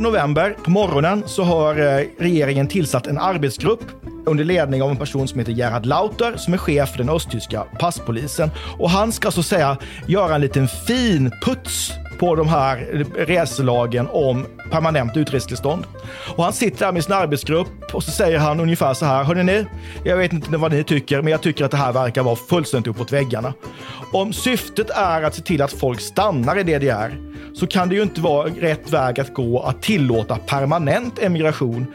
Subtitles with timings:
[0.00, 3.84] November på morgonen så har eh, regeringen tillsatt en arbetsgrupp
[4.26, 7.64] under ledning av en person som heter Gerhard Lauter som är chef för den östtyska
[7.80, 8.50] passpolisen.
[8.78, 12.76] Och han ska så att säga göra en liten fin puts på de här
[13.16, 15.84] reselagen om permanent utresetillstånd.
[16.36, 19.24] Och han sitter där med sin arbetsgrupp och så säger han ungefär så här.
[19.24, 19.66] Hörrni, ni,
[20.04, 22.90] jag vet inte vad ni tycker, men jag tycker att det här verkar vara fullständigt
[22.90, 23.54] uppåt väggarna.
[24.12, 27.16] Om syftet är att se till att folk stannar i DDR
[27.54, 31.86] så kan det ju inte vara rätt väg att gå att tillåta permanent emigration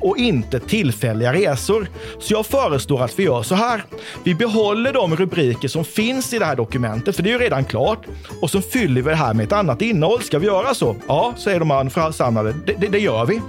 [0.00, 1.88] och inte tillfälliga resor.
[2.20, 3.84] Så jag föreslår att vi gör så här.
[4.24, 7.64] Vi behåller de rubriker som finns i det här dokumentet, för det är ju redan
[7.64, 8.06] klart.
[8.42, 10.22] Och så fyller vi det här med ett annat innehåll.
[10.22, 10.96] Ska vi göra så?
[11.08, 12.54] Ja, säger de andra församlade.
[12.66, 13.40] Det, det, det gör vi.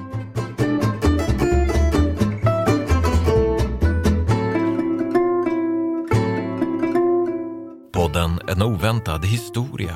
[7.93, 9.95] Podden En oväntad historia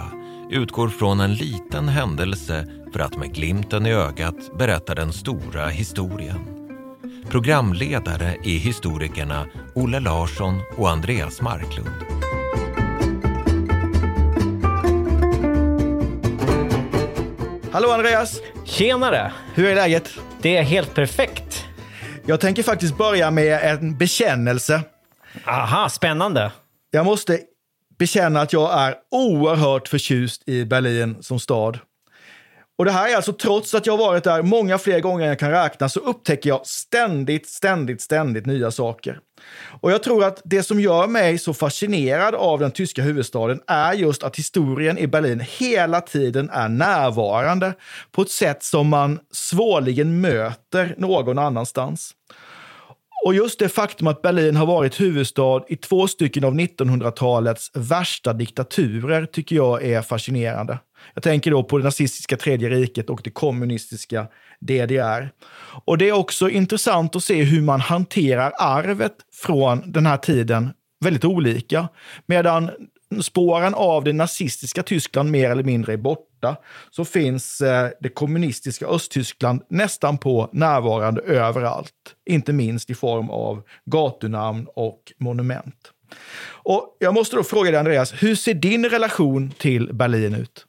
[0.52, 6.40] utgår från en liten händelse för att med glimten i ögat berätta den stora historien.
[7.30, 12.22] Programledare är historikerna Olle Larsson och Andreas Marklund.
[17.72, 18.40] Hallå Andreas!
[18.66, 19.32] Tjenare!
[19.54, 20.10] Hur är läget?
[20.42, 21.66] Det är helt perfekt.
[22.26, 24.82] Jag tänker faktiskt börja med en bekännelse.
[25.46, 26.52] Aha, spännande.
[26.92, 27.40] Jag måste
[28.02, 31.80] bekänna att jag är oerhört förtjust i Berlin som stad.
[32.78, 35.40] Och det här är alltså trots att jag varit där många fler gånger än jag
[35.40, 39.20] kan räkna så upptäcker jag ständigt, ständigt, ständigt nya saker.
[39.82, 43.94] Och jag tror att det som gör mig så fascinerad av den tyska huvudstaden är
[43.94, 47.74] just att historien i Berlin hela tiden är närvarande
[48.12, 52.16] på ett sätt som man svårligen möter någon annanstans.
[53.26, 58.34] Och just det faktum att Berlin har varit huvudstad i två stycken av 1900-talets värsta
[58.34, 60.80] diktaturer tycker jag är fascinerande.
[61.14, 64.28] Jag tänker då på det nazistiska tredje riket och det kommunistiska
[64.60, 65.32] DDR.
[65.86, 70.70] Och det är också intressant att se hur man hanterar arvet från den här tiden
[71.04, 71.90] väldigt olika.
[72.26, 72.70] Medan
[73.22, 76.56] spåren av det nazistiska Tyskland mer eller mindre är borta,
[76.92, 82.16] så finns eh, det kommunistiska Östtyskland nästan på närvarande överallt.
[82.26, 85.92] Inte minst i form av gatunamn och monument.
[86.64, 90.66] Och jag måste då fråga dig, Andreas, hur ser din relation till Berlin ut?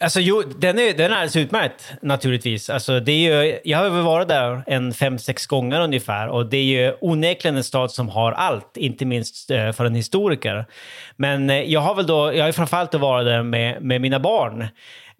[0.00, 2.70] Alltså, jo, den är, den är alldeles utmärkt naturligtvis.
[2.70, 6.46] Alltså, det är ju, jag har väl varit där en fem, sex gånger ungefär och
[6.46, 10.66] det är ju onekligen en stad som har allt, inte minst eh, för en historiker.
[11.16, 14.68] Men eh, jag har väl då, jag har framförallt varit där med, med mina barn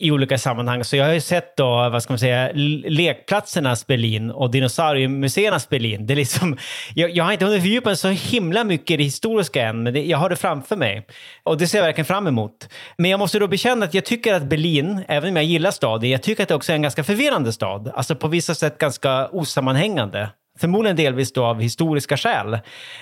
[0.00, 0.84] i olika sammanhang.
[0.84, 2.50] Så jag har ju sett då, vad ska man säga,
[2.88, 6.06] lekplatsernas Berlin och dinosauriemuseernas Berlin.
[6.06, 6.56] Det är liksom,
[6.94, 9.94] jag, jag har inte hunnit fördjupa mig så himla mycket i det historiska än, men
[9.94, 11.06] det, jag har det framför mig.
[11.42, 12.68] Och det ser jag verkligen fram emot.
[12.96, 16.10] Men jag måste då bekänna att jag tycker att Berlin, även om jag gillar staden,
[16.10, 17.92] jag tycker att det också är en ganska förvirrande stad.
[17.94, 20.28] Alltså på vissa sätt ganska osammanhängande.
[20.60, 22.58] Förmodligen delvis då av historiska skäl.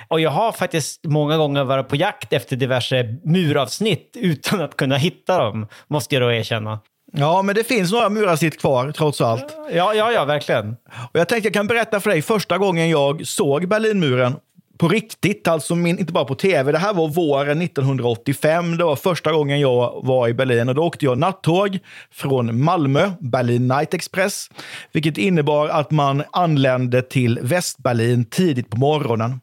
[0.08, 4.96] Och jag har faktiskt många gånger varit på jakt efter diverse muravsnitt utan att kunna
[4.96, 6.80] hitta dem, måste jag då erkänna.
[7.12, 9.56] Ja, men det finns några muravsnitt kvar trots allt.
[9.72, 10.76] Ja, ja, ja, verkligen.
[11.12, 14.36] Och jag tänkte jag kan berätta för dig första gången jag såg Berlinmuren
[14.78, 16.72] på riktigt, alltså min, inte bara på tv.
[16.72, 18.76] Det här var våren 1985.
[18.76, 21.78] Det var första gången jag var i Berlin och då åkte jag nattåg
[22.10, 24.48] från Malmö, Berlin Night Express,
[24.92, 29.40] vilket innebar att man anlände till Västberlin tidigt på morgonen.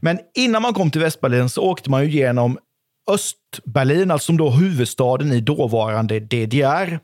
[0.00, 2.58] Men innan man kom till Västberlin så åkte man ju genom
[3.10, 6.98] Östberlin, alltså som då huvudstaden i dåvarande DDR.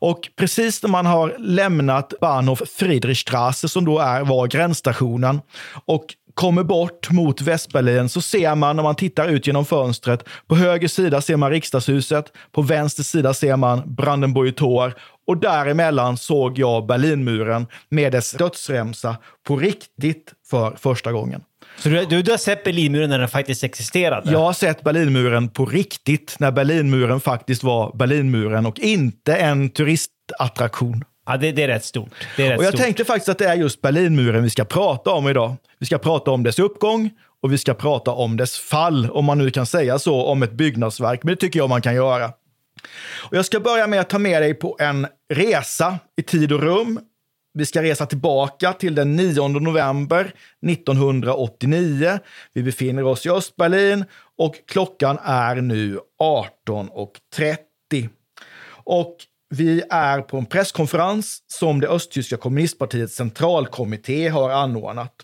[0.00, 5.40] Och precis när man har lämnat Bahnhof Friedrichstrasse som då är, var gränsstationen,
[5.84, 10.54] och kommer bort mot Västberlin så ser man när man tittar ut genom fönstret, på
[10.54, 14.94] höger sida ser man riksdagshuset, på vänster sida ser man Brandenburger Tor
[15.26, 21.42] och däremellan såg jag Berlinmuren med dess dödsremsa på riktigt för första gången.
[21.78, 24.32] Så du, du, du har sett Berlinmuren när den faktiskt existerade?
[24.32, 31.04] Jag har sett Berlinmuren på riktigt, när Berlinmuren faktiskt var Berlinmuren och inte en turistattraktion.
[31.26, 32.28] Ja, det, det, är rätt stort.
[32.36, 32.80] Är rätt och jag stort.
[32.80, 35.56] tänkte faktiskt att det är just Berlinmuren vi ska prata om idag.
[35.78, 37.10] Vi ska prata om dess uppgång
[37.42, 40.52] och vi ska prata om dess fall, om man nu kan säga så om ett
[40.52, 42.32] byggnadsverk, men det tycker jag man kan göra.
[43.30, 46.62] Och jag ska börja med att ta med dig på en resa i tid och
[46.62, 47.00] rum.
[47.54, 50.32] Vi ska resa tillbaka till den 9 november
[50.66, 52.18] 1989.
[52.52, 54.04] Vi befinner oss i Östberlin
[54.38, 58.08] och klockan är nu 18.30.
[58.84, 59.16] Och
[59.52, 65.22] vi är på en presskonferens som det östtyska kommunistpartiets centralkommitté har anordnat.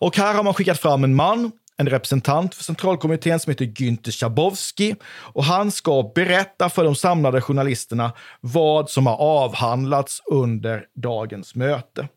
[0.00, 4.10] Och här har man skickat fram en man, en representant för centralkommittén som heter Günther
[4.10, 11.54] Schabowski och han ska berätta för de samlade journalisterna vad som har avhandlats under dagens
[11.54, 12.08] möte.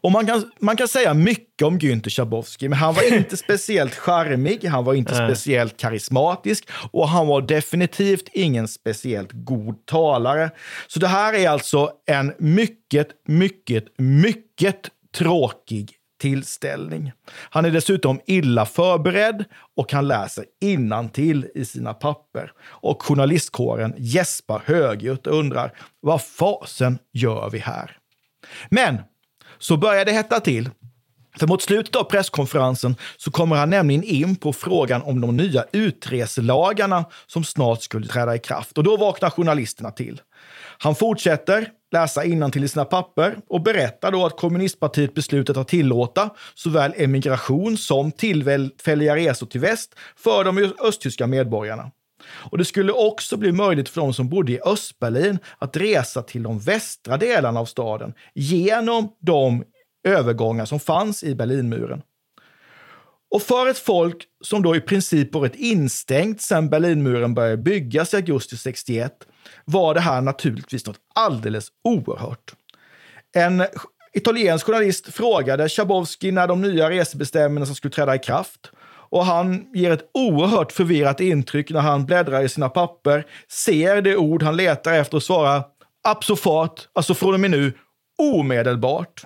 [0.00, 3.94] Och man kan, man kan säga mycket om Günther Schabowski, men han var inte speciellt
[3.94, 10.50] charmig, han var inte speciellt karismatisk och han var definitivt ingen speciellt god talare.
[10.86, 17.12] Så det här är alltså en mycket, mycket, mycket tråkig tillställning.
[17.50, 19.44] Han är dessutom illa förberedd
[19.76, 22.52] och han läser innantill i sina papper.
[22.62, 27.96] Och journalistkåren gäspar högljutt och undrar vad fasen gör vi här?
[28.70, 28.98] Men
[29.62, 30.70] så börjar det hetta till.
[31.38, 35.64] För mot slutet av presskonferensen så kommer han nämligen in på frågan om de nya
[35.72, 38.78] utreselagarna som snart skulle träda i kraft.
[38.78, 40.20] Och då vaknar journalisterna till.
[40.78, 42.22] Han fortsätter läsa
[42.52, 48.12] till i sina papper och berättar då att kommunistpartiet beslutat att tillåta såväl emigration som
[48.12, 51.90] tillfälliga resor till väst för de östtyska medborgarna.
[52.24, 56.42] Och det skulle också bli möjligt för de som bodde i Östberlin att resa till
[56.42, 59.64] de västra delarna av staden genom de
[60.04, 62.02] övergångar som fanns i Berlinmuren.
[63.30, 68.16] Och för ett folk som då i princip varit instängt sedan Berlinmuren började byggas i
[68.16, 69.12] augusti 61
[69.64, 72.54] var det här naturligtvis något alldeles oerhört.
[73.34, 73.66] En
[74.12, 78.70] italiensk journalist frågade Schabowski när de nya resebestämmelserna skulle träda i kraft
[79.12, 84.16] och han ger ett oerhört förvirrat intryck när han bläddrar i sina papper, ser det
[84.16, 85.64] ord han letar efter och svarar
[86.04, 87.72] absofat, alltså från och med nu,
[88.18, 89.22] omedelbart.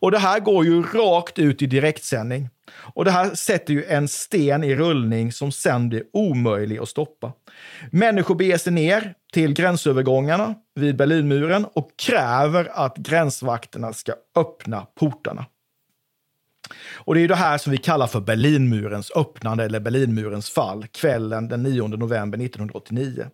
[0.00, 2.48] Och det här går ju rakt ut i direktsändning.
[2.76, 7.32] Och det här sätter ju en sten i rullning som sen blir omöjlig att stoppa.
[7.90, 15.46] Människor beger sig ner till gränsövergångarna vid Berlinmuren och kräver att gränsvakterna ska öppna portarna.
[16.94, 21.48] Och det är det här som vi kallar för Berlinmurens öppnande eller Berlinmurens fall, kvällen
[21.48, 23.26] den 9 november 1989.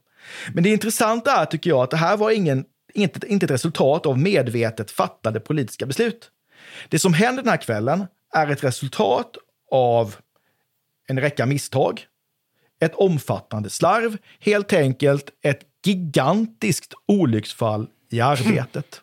[0.52, 4.06] Men det intressanta är, tycker jag, att det här var ingen, inte, inte ett resultat
[4.06, 6.30] av medvetet fattade politiska beslut.
[6.88, 9.36] Det som händer den här kvällen är ett resultat
[9.70, 10.16] av
[11.08, 12.06] en räcka misstag,
[12.80, 19.02] ett omfattande slarv, helt enkelt ett gigantiskt olycksfall i arbetet.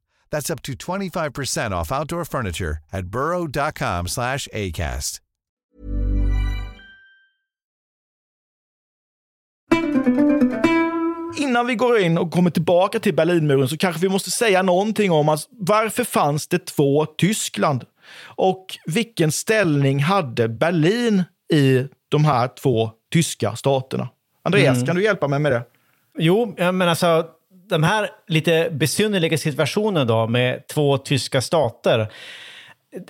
[0.31, 5.21] That's up to 25% off outdoor furniture at burrow.com slash ACAST.
[11.37, 15.11] Innan vi går in och kommer tillbaka till Berlinmuren så kanske vi måste säga någonting
[15.11, 17.85] om att varför fanns det två Tyskland?
[18.23, 21.23] Och vilken ställning hade Berlin
[21.53, 24.09] i de här två tyska staterna?
[24.43, 24.87] Andreas, mm.
[24.87, 25.63] kan du hjälpa mig med det?
[26.17, 27.25] Jo, men alltså
[27.71, 32.11] den här lite besynnerliga situationen då med två tyska stater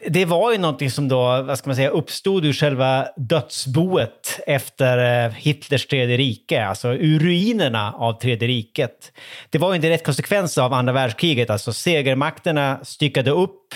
[0.08, 5.26] det var ju någonting som då, vad ska man säga, uppstod ur själva dödsboet efter
[5.26, 9.12] eh, Hitlers tredje rike, alltså ur ruinerna av tredje riket.
[9.50, 13.74] Det var ju en direkt konsekvens av andra världskriget, alltså segermakterna styckade upp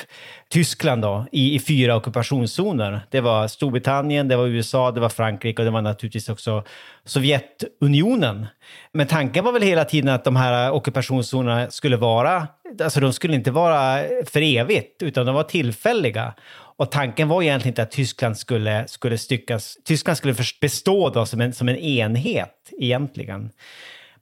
[0.50, 3.02] Tyskland då, i, i fyra ockupationszoner.
[3.12, 6.64] Det var Storbritannien, det var USA, det var Frankrike och det var naturligtvis också
[7.06, 8.48] Sovjetunionen.
[8.92, 12.48] Men tanken var väl hela tiden att de här ockupationszonerna skulle vara,
[12.82, 16.34] alltså de skulle inte vara för evigt, utan de var tillfälliga.
[16.77, 21.41] Och tanken var egentligen inte att Tyskland skulle, skulle styckas, Tyskland skulle bestå då som
[21.41, 23.50] en, som en enhet egentligen.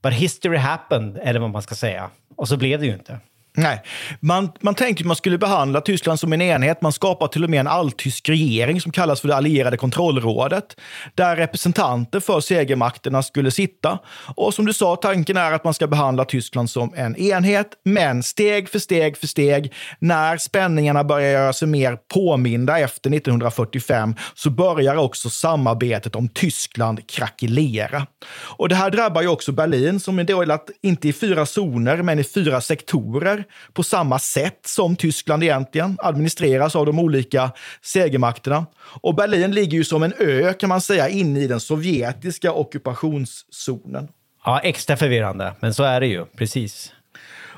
[0.02, 2.10] But history happened, eller vad man ska säga.
[2.36, 3.20] Och så blev det ju inte.
[3.58, 3.82] Nej,
[4.20, 6.82] man, man tänkte att man skulle behandla Tyskland som en enhet.
[6.82, 10.80] Man skapar till och med en alltysk regering som kallas för det allierade kontrollrådet,
[11.16, 14.00] där representanter för segermakterna skulle sitta.
[14.36, 18.24] Och som du sa, tanken är att man ska behandla Tyskland som en enhet, men
[18.24, 24.50] steg för steg för steg, när spänningarna börjar göra sig mer påminda efter 1945, så
[24.50, 28.08] börjar också samarbetet om Tyskland krackelera.
[28.36, 32.20] Och det här drabbar ju också Berlin, som är delat inte i fyra zoner, men
[32.20, 33.43] i fyra sektorer
[33.74, 38.66] på samma sätt som Tyskland egentligen, administreras av de olika segermakterna.
[39.02, 44.08] Och Berlin ligger ju som en ö kan man säga inne i den sovjetiska ockupationszonen.
[44.46, 46.94] Ja, extra förvirrande, men så är det ju, precis.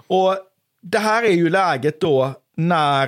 [0.08, 0.38] Och
[0.82, 3.08] det här är ju läget då när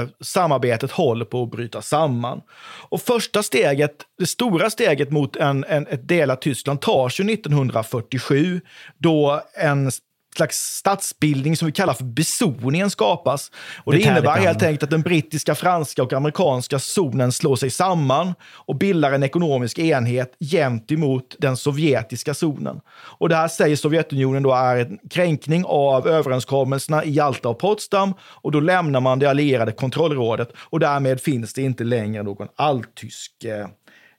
[0.00, 2.40] eh, samarbetet håller på att bryta samman.
[2.88, 8.60] Och första steget, det stora steget mot en, en, ett delat Tyskland tas ju 1947
[8.98, 9.90] då en
[10.36, 13.50] slags statsbildning som vi kallar för besonien skapas.
[13.84, 17.70] Och det, det innebär helt enkelt att den brittiska, franska och amerikanska zonen slår sig
[17.70, 22.80] samman och bildar en ekonomisk enhet gentemot den sovjetiska zonen.
[23.18, 28.14] Och det här säger Sovjetunionen då är en kränkning av överenskommelserna i Jalta och Potsdam
[28.22, 33.44] och då lämnar man det allierade kontrollrådet och därmed finns det inte längre någon alltysk
[33.44, 33.66] eh,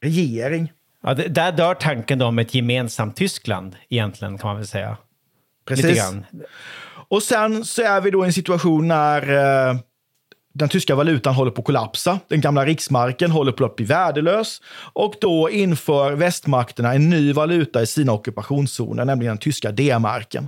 [0.02, 0.72] regering.
[1.04, 4.98] Ja, där dör tanken om ett gemensamt Tyskland egentligen kan man väl säga.
[5.66, 6.04] Precis.
[7.08, 9.34] Och sen så är vi då i en situation när
[9.70, 9.76] eh,
[10.54, 12.20] den tyska valutan håller på att kollapsa.
[12.28, 14.62] Den gamla riksmarken håller på att bli värdelös
[14.94, 20.48] och då inför västmakterna en ny valuta i sina ockupationszoner, nämligen den tyska D-marken.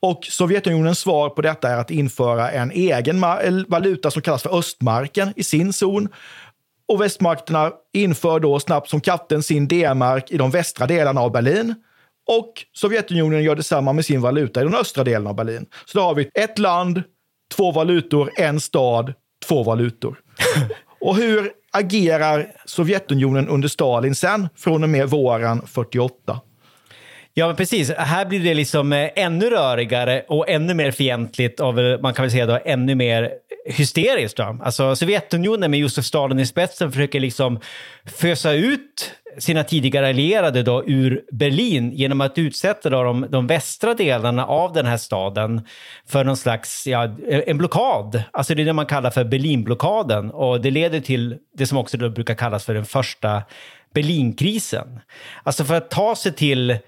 [0.00, 3.20] Och Sovjetunionens svar på detta är att införa en egen
[3.68, 6.08] valuta som kallas för östmarken i sin zon.
[6.88, 11.74] Och västmakterna inför då snabbt som katten sin D-mark i de västra delarna av Berlin.
[12.26, 15.66] Och Sovjetunionen gör detsamma med sin valuta i den östra delen av Berlin.
[15.84, 17.02] Så då har vi ett land,
[17.56, 19.14] två valutor, en stad,
[19.48, 20.20] två valutor.
[21.00, 26.40] och hur agerar Sovjetunionen under Stalin sen, från och med våren 48?
[27.36, 27.90] Ja, men precis.
[27.90, 32.22] Här blir det liksom eh, ännu rörigare och ännu mer fientligt och eh, man kan
[32.22, 33.30] väl säga då ännu mer
[33.66, 34.36] hysteriskt.
[34.36, 34.58] Då.
[34.62, 37.60] Alltså Sovjetunionen med Josef Stalin i spetsen försöker liksom
[38.04, 43.94] fösa ut sina tidigare allierade då ur Berlin genom att utsätta då de, de västra
[43.94, 45.66] delarna av den här staden
[46.08, 48.22] för någon slags, ja, en blockad.
[48.30, 51.96] Alltså det är det man kallar för Berlinblockaden och det leder till det som också
[51.96, 53.42] då brukar kallas för den första
[53.94, 55.00] Berlinkrisen.
[55.42, 56.78] Alltså för att ta sig till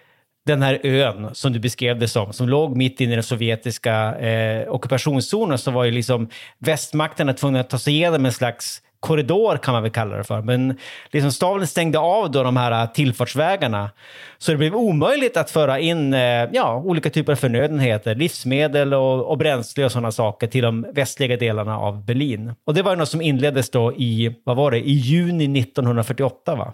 [0.47, 4.19] den här ön som du beskrev det som, som låg mitt inne i den sovjetiska
[4.19, 9.57] eh, ockupationszonen, så var ju liksom västmakterna tvungna att ta sig igenom en slags korridor
[9.57, 10.43] kan man väl kalla det för.
[10.43, 10.79] Men
[11.11, 13.91] liksom Stalin stängde av då de här eh, tillfartsvägarna.
[14.39, 16.21] Så det blev omöjligt att föra in eh,
[16.53, 21.37] ja, olika typer av förnödenheter, livsmedel och, och bränsle och sådana saker till de västliga
[21.37, 22.55] delarna av Berlin.
[22.65, 26.73] Och det var något som inleddes då i, vad var det, i juni 1948 va?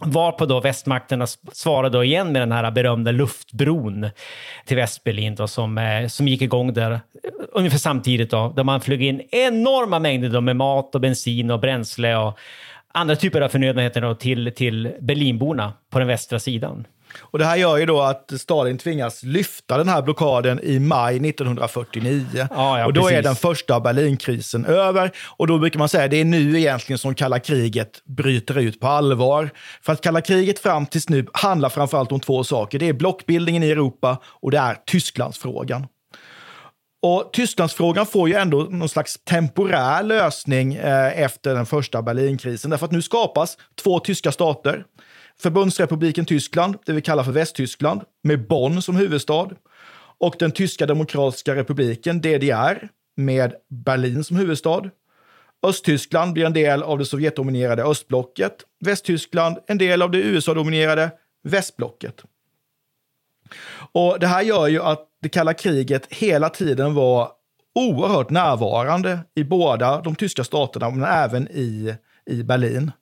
[0.00, 4.10] Varpå då västmakterna svarade då igen med den här berömda luftbron
[4.66, 6.98] till Västberlin då, som, eh, som gick igång där eh,
[7.52, 8.30] ungefär samtidigt.
[8.30, 12.38] Då, där man flög in enorma mängder då med mat och bensin och bränsle och
[12.92, 16.86] andra typer av förnödenheter då till, till Berlinborna på den västra sidan.
[17.18, 21.28] Och det här gör ju då att Stalin tvingas lyfta den här blockaden i maj
[21.28, 22.24] 1949.
[22.34, 23.18] Ja, ja, och då precis.
[23.18, 25.10] är den första Berlinkrisen över.
[25.26, 28.80] Och då brukar man säga att det är nu egentligen som kalla kriget bryter ut
[28.80, 29.50] på allvar.
[29.82, 32.78] För att kalla kriget fram tills nu handlar framförallt om två saker.
[32.78, 35.86] Det är blockbildningen i Europa och det är Tysklandsfrågan.
[37.02, 42.70] Och Tysklandsfrågan får ju ändå någon slags temporär lösning eh, efter den första Berlinkrisen.
[42.70, 44.84] Därför att nu skapas två tyska stater.
[45.42, 49.50] Förbundsrepubliken Tyskland, det vi kallar för Västtyskland, med Bonn som huvudstad.
[50.20, 54.90] Och den tyska demokratiska republiken, DDR, med Berlin som huvudstad.
[55.62, 58.52] Östtyskland blir en del av det Sovjetdominerade östblocket.
[58.80, 61.10] Västtyskland en del av det USA-dominerade
[61.42, 62.22] västblocket.
[63.92, 67.30] Och Det här gör ju att det kalla kriget hela tiden var
[67.74, 71.94] oerhört närvarande i båda de tyska staterna, men även i,
[72.26, 72.92] i Berlin.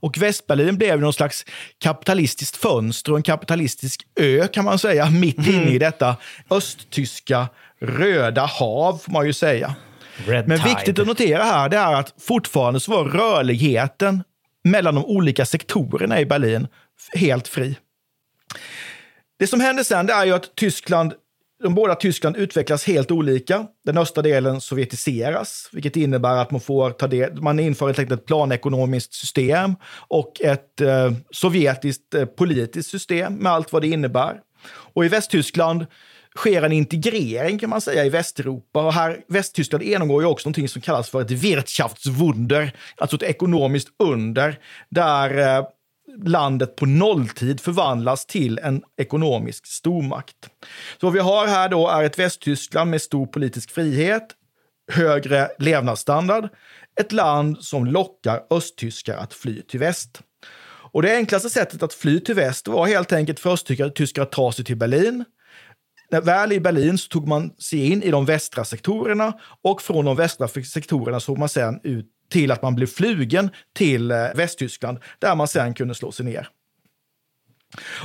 [0.00, 1.44] Och Västberlin blev någon slags
[1.78, 6.16] kapitalistiskt fönster och en kapitalistisk ö kan man säga, mitt inne i detta
[6.50, 7.48] östtyska
[7.80, 9.74] röda hav, får man ju säga.
[10.26, 10.74] Red Men Tide.
[10.74, 14.22] viktigt att notera här det är att fortfarande så var rörligheten
[14.64, 16.66] mellan de olika sektorerna i Berlin
[17.14, 17.76] helt fri.
[19.38, 21.12] Det som hände sen det är ju att Tyskland,
[21.62, 23.66] de båda Tyskland utvecklas helt olika.
[23.84, 28.20] Den östra delen sovjetiseras, vilket innebär att man, får ta del, man inför helt enkelt
[28.20, 29.76] ett planekonomiskt system
[30.08, 34.40] och ett eh, sovjetiskt eh, politiskt system med allt vad det innebär.
[34.68, 35.86] Och i Västtyskland
[36.36, 38.82] sker en integrering kan man säga i Västeuropa.
[38.82, 43.88] Och här, Västtyskland genomgår ju också någonting som kallas för ett Wirtschaftswunder, alltså ett ekonomiskt
[43.98, 45.64] under, där eh,
[46.24, 50.36] landet på nolltid förvandlas till en ekonomisk stormakt.
[51.00, 54.22] Så vad vi har här då är ett Västtyskland med stor politisk frihet,
[54.92, 56.48] högre levnadsstandard,
[57.00, 60.20] ett land som lockar östtyskar att fly till väst.
[60.92, 64.52] Och det enklaste sättet att fly till väst var helt enkelt för östtyskar att ta
[64.52, 65.24] sig till Berlin.
[66.10, 70.04] När väl i Berlin så tog man sig in i de västra sektorerna och från
[70.04, 74.98] de västra sektorerna såg man sedan ut till att man blev flugen till eh, Västtyskland
[75.18, 76.48] där man sen kunde slå sig ner.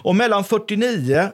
[0.04, 1.32] Och mellan 49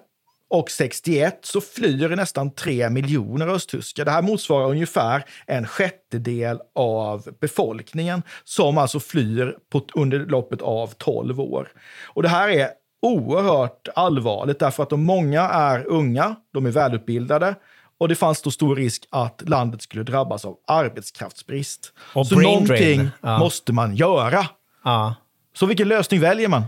[0.49, 4.05] och 61 så flyr nästan 3 miljoner östtyskar.
[4.05, 10.87] Det här motsvarar ungefär en sjättedel av befolkningen som alltså flyr på, under loppet av
[10.97, 11.71] 12 år.
[12.03, 12.69] Och det här är
[13.01, 17.55] oerhört allvarligt därför att de många är unga, de är välutbildade
[18.01, 21.93] och det fanns då stor risk att landet skulle drabbas av arbetskraftsbrist.
[22.13, 23.09] Och Så någonting.
[23.21, 23.39] Ja.
[23.39, 24.45] måste man göra.
[24.83, 25.15] Ja.
[25.55, 26.63] Så vilken lösning väljer man?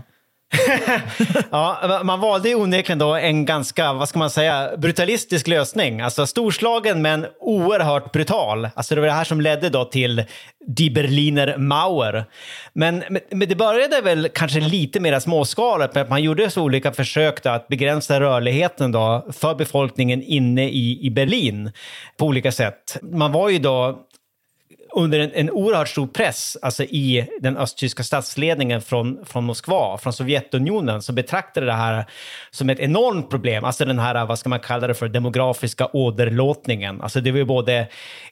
[1.50, 6.00] Ja, man valde ju onekligen då en ganska, vad ska man säga, brutalistisk lösning.
[6.00, 8.68] Alltså storslagen men oerhört brutal.
[8.74, 10.24] Alltså det var det här som ledde då till
[10.66, 12.24] Die Berliner Mauer.
[12.72, 16.92] Men, men, det började väl kanske lite mer småskaligt med att man gjorde så olika
[16.92, 21.72] försök då att begränsa rörligheten då för befolkningen inne i, i Berlin
[22.16, 22.98] på olika sätt.
[23.02, 23.98] Man var ju då
[24.96, 30.12] under en, en oerhört stor press alltså i den östtyska statsledningen från, från Moskva, från
[30.12, 32.04] Sovjetunionen, som betraktade det här
[32.50, 33.64] som ett enormt problem.
[33.64, 37.00] Alltså den här, vad ska man kalla det för, demografiska åderlåtningen.
[37.00, 37.86] Alltså det var ju både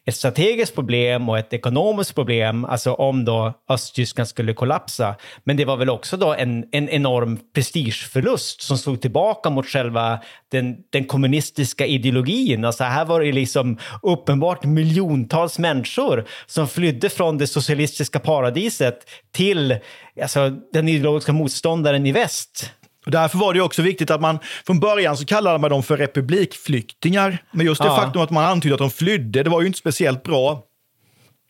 [0.05, 5.15] ett strategiskt problem och ett ekonomiskt problem, alltså om då Östtyskland skulle kollapsa.
[5.45, 10.19] Men det var väl också då en, en enorm prestigeförlust som slog tillbaka mot själva
[10.51, 12.65] den, den kommunistiska ideologin.
[12.65, 18.99] Alltså här var det liksom uppenbart miljontals människor som flydde från det socialistiska paradiset
[19.35, 19.77] till
[20.23, 22.71] alltså, den ideologiska motståndaren i väst.
[23.07, 25.97] Och därför var det också viktigt att man från början så kallade man dem för
[25.97, 27.39] republikflyktingar.
[27.53, 27.97] Men just det Ja.
[27.97, 30.63] faktum att man antydde att de flydde, det var ju inte speciellt bra.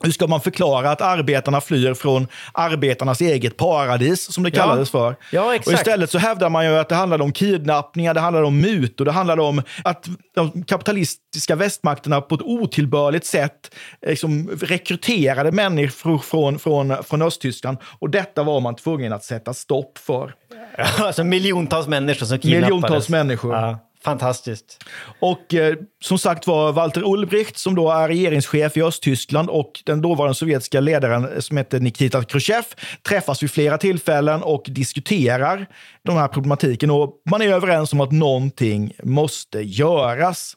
[0.02, 4.62] Hur ska man förklara att arbetarna flyr från arbetarnas eget paradis, som det Ja.
[4.62, 5.16] kallades för?
[5.30, 5.66] Ja, exakt.
[5.66, 9.04] Och istället så hävdar man ju att det handlade om kidnappningar, det handlade om mutor,
[9.04, 13.74] det handlade om att de kapitalistiska västmakterna på ett otillbörligt sätt
[14.06, 17.78] liksom, rekryterade människor från, från, från Östtyskland.
[17.98, 20.34] Och detta var man tvungen att sätta stopp för.
[20.98, 22.62] Alltså miljontals människor som kidnappades.
[22.70, 23.54] Miljontals människor.
[23.56, 24.84] Ja, fantastiskt.
[25.20, 30.00] Och eh, som sagt var Walter Ulbricht, som då är regeringschef i Östtyskland och den
[30.00, 32.64] dåvarande sovjetiska ledaren eh, som heter Nikita Khrushchev
[33.08, 35.66] träffas vid flera tillfällen och diskuterar
[36.04, 36.90] den här problematiken.
[36.90, 40.56] Och man är överens om att någonting måste göras.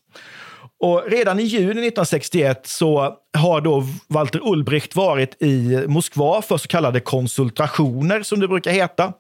[0.80, 6.68] Och redan i juni 1961 så har då Walter Ulbricht varit i Moskva för så
[6.68, 9.14] kallade konsultationer, som det brukar heta.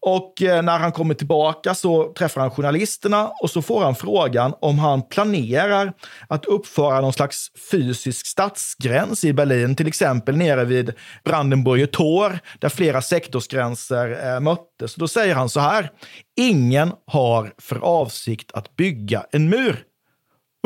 [0.00, 4.54] Och eh, när han kommer tillbaka så träffar han journalisterna och så får han frågan
[4.60, 5.92] om han planerar
[6.28, 10.92] att uppföra någon slags fysisk stadsgräns i Berlin, till exempel nere vid
[11.24, 14.94] Brandenburger Tor, där flera sektorsgränser eh, möttes.
[14.94, 15.90] Då säger han så här,
[16.36, 19.82] ingen har för avsikt att bygga en mur.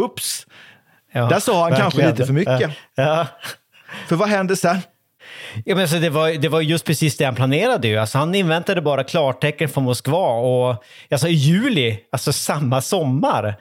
[0.02, 0.46] Ups!
[1.12, 2.10] Ja, Där sa han kanske verkligen.
[2.10, 2.78] lite för mycket.
[2.94, 3.26] Ja.
[4.08, 4.78] För vad hände sen?
[5.64, 7.88] Ja, men så det, var, det var just precis det han planerade.
[7.88, 7.96] Ju.
[7.96, 13.54] Alltså han inväntade bara klartecken från Moskva och alltså i juli, alltså samma sommar,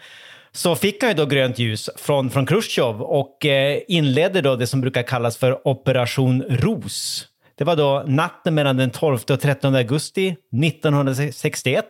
[0.51, 4.67] så fick han ju då grönt ljus från, från Khrushchev och eh, inledde då det
[4.67, 7.27] som brukar kallas för Operation Ros.
[7.57, 11.85] Det var då natten mellan den 12 och 13 augusti 1961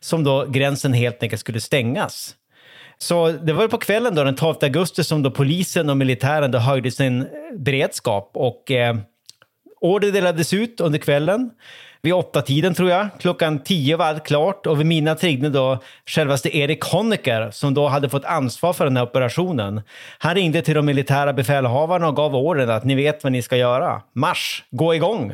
[0.00, 2.34] som då gränsen helt enkelt skulle stängas.
[2.98, 6.58] Så det var på kvällen då, den 12 augusti som då polisen och militären då
[6.58, 7.26] höjde sin
[7.58, 8.96] beredskap och eh,
[9.82, 11.50] Order delades ut under kvällen.
[12.02, 13.08] Vid åtta tiden tror jag.
[13.18, 17.88] Klockan tio var allt klart och vid mina ringde då självaste Erik Honecker som då
[17.88, 19.82] hade fått ansvar för den här operationen.
[20.18, 23.56] Han ringde till de militära befälhavarna och gav orden att ni vet vad ni ska
[23.56, 24.02] göra.
[24.12, 25.32] Marsch, gå igång!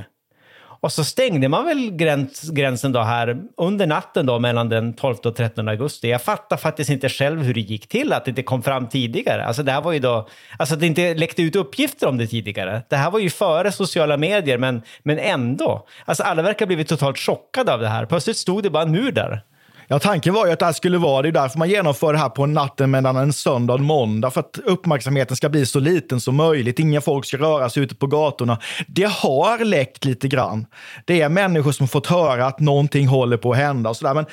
[0.80, 5.16] Och så stängde man väl gräns, gränsen då här under natten då mellan den 12
[5.24, 6.08] och 13 augusti.
[6.08, 9.44] Jag fattar faktiskt inte själv hur det gick till att det inte kom fram tidigare.
[9.44, 12.26] Alltså det här var ju då, alltså att det inte läckte ut uppgifter om det
[12.26, 12.82] tidigare.
[12.88, 15.86] Det här var ju före sociala medier, men, men ändå.
[16.04, 18.06] Alltså alla verkar ha blivit totalt chockade av det här.
[18.06, 19.42] Plötsligt stod det bara en mur där.
[19.90, 22.18] Ja, tanken var ju att det här skulle vara, det är därför man genomför det
[22.18, 25.80] här på natten mellan en söndag och en måndag, för att uppmärksamheten ska bli så
[25.80, 26.78] liten som möjligt.
[26.78, 28.58] Inga folk ska röra sig ute på gatorna.
[28.86, 30.66] Det har läckt lite grann.
[31.04, 34.14] Det är människor som fått höra att någonting håller på att hända och sådär.
[34.14, 34.26] Men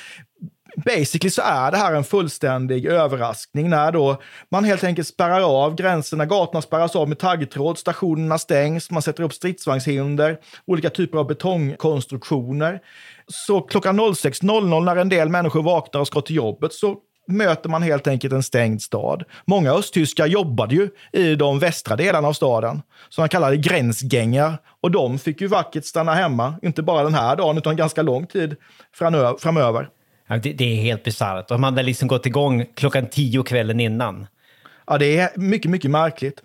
[0.75, 5.75] basically så är det här en fullständig överraskning när då man helt enkelt spärrar av
[5.75, 6.25] gränserna.
[6.25, 12.79] Gatorna spärras av med taggtråd, stationerna stängs, man sätter upp stridsvagnshinder, olika typer av betongkonstruktioner.
[13.27, 16.95] Så klockan 06.00 när en del människor vaknar och ska till jobbet så
[17.27, 19.23] möter man helt enkelt en stängd stad.
[19.45, 24.57] Många östtyskar jobbade ju i de västra delarna av staden, som man kallade gränsgängar.
[24.81, 28.27] Och de fick ju vackert stanna hemma, inte bara den här dagen, utan ganska lång
[28.27, 28.55] tid
[29.39, 29.89] framöver.
[30.27, 31.47] Ja, det, det, är helt bisarrt.
[31.47, 34.27] De hade liksom gått igång klockan tio kvällen innan.
[34.87, 36.41] Ja, det är mycket, mycket märkligt.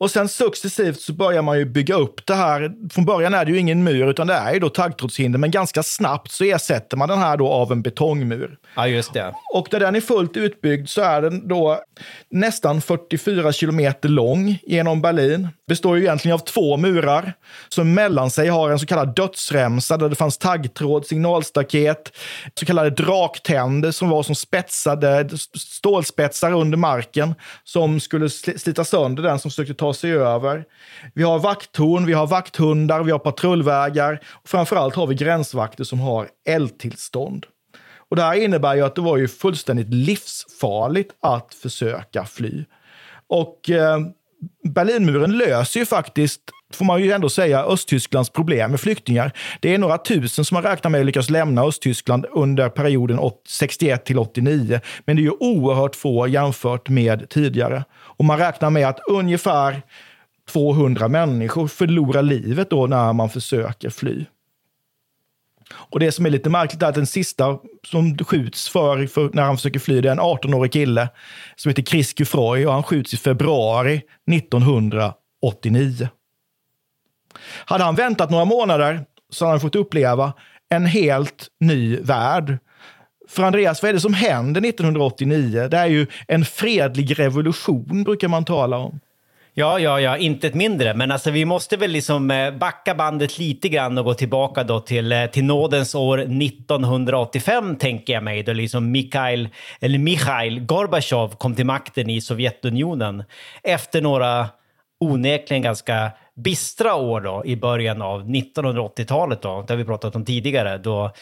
[0.00, 2.72] Och sen successivt så börjar man ju bygga upp det här.
[2.90, 5.82] Från början är det ju ingen mur, utan det är ju då taggtrådshinder, men ganska
[5.82, 8.58] snabbt så ersätter man den här då av en betongmur.
[8.76, 9.34] Ja, just det.
[9.54, 11.80] Och när den är fullt utbyggd så är den då
[12.30, 15.48] nästan 44 kilometer lång genom Berlin.
[15.68, 17.32] Består ju egentligen av två murar
[17.68, 22.12] som mellan sig har en så kallad dödsremsa där det fanns taggtråd, signalstaket,
[22.60, 29.38] så kallade draktänder som var som spetsade stålspetsar under marken som skulle slita sönder den
[29.38, 30.64] som försökte ta sig över.
[31.14, 36.00] Vi har vakttorn, vi har vakthundar, vi har patrullvägar och framförallt har vi gränsvakter som
[36.00, 37.46] har eldtillstånd.
[38.10, 42.64] Och det här innebär ju att det var ju fullständigt livsfarligt att försöka fly.
[43.28, 43.98] Och eh,
[44.68, 46.40] Berlinmuren löser ju faktiskt,
[46.74, 49.32] får man ju ändå säga, Östtysklands problem med flyktingar.
[49.60, 54.18] Det är några tusen som man räknar med lyckas lämna Östtyskland under perioden 61 till
[54.18, 54.80] 89.
[55.04, 57.84] Men det är ju oerhört få jämfört med tidigare.
[57.94, 59.82] Och man räknar med att ungefär
[60.48, 64.24] 200 människor förlorar livet då när man försöker fly.
[65.74, 69.42] Och det som är lite märkligt är att den sista som skjuts för, för när
[69.42, 71.08] han försöker fly, det är en 18-årig kille
[71.56, 76.08] som heter Chris Gufroy och han skjuts i februari 1989.
[77.64, 80.32] Hade han väntat några månader så hade han fått uppleva
[80.68, 82.58] en helt ny värld.
[83.28, 85.68] För Andreas, vad är det som händer 1989?
[85.70, 89.00] Det är ju en fredlig revolution, brukar man tala om.
[89.58, 90.94] Ja, ja, ja, inte ett mindre.
[90.94, 94.80] Men alltså, vi måste väl liksom eh, backa bandet lite grann och gå tillbaka då
[94.80, 99.48] till, eh, till nådens år 1985, tänker jag mig, då liksom Mikhail,
[99.80, 103.24] eller Mikhail Gorbachev kom till makten i Sovjetunionen
[103.62, 104.48] efter några
[105.00, 110.24] onekligen ganska bistra år då i början av 1980-talet då, det har vi pratat om
[110.24, 111.12] tidigare, då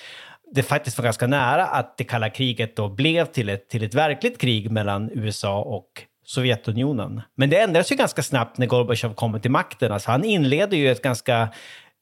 [0.55, 3.95] det faktiskt var ganska nära att det kalla kriget då blev till ett, till ett
[3.95, 7.23] verkligt krig mellan USA och Sovjetunionen.
[7.37, 9.93] Men det ändras ju ganska snabbt när Gorbatjov kommer till makten.
[9.93, 11.49] Alltså han inleder ju ett ganska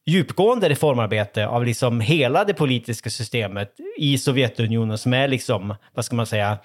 [0.07, 6.17] djupgående reformarbete av liksom hela det politiska systemet i Sovjetunionen som är liksom, vad ska
[6.17, 6.59] man säga,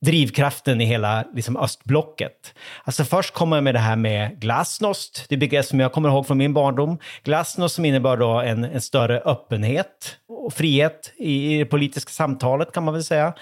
[0.00, 2.54] drivkraften i hela liksom, östblocket.
[2.84, 6.26] Alltså först kommer jag med det här med glasnost, det begrepp som jag kommer ihåg
[6.26, 6.98] från min barndom.
[7.24, 12.72] Glasnost som innebar då en, en större öppenhet och frihet i, i det politiska samtalet
[12.72, 13.34] kan man väl säga.